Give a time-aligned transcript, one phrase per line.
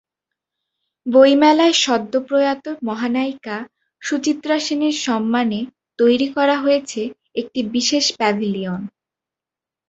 [1.05, 3.57] বইমেলায় সদ্যপ্রয়াত মহানায়িকা
[4.01, 5.59] সুচিত্রা সেনের সম্মানে
[5.99, 7.01] তৈরি করা হয়েছে
[7.35, 8.81] একটি বিশেষ প্যাভিলিয়ন।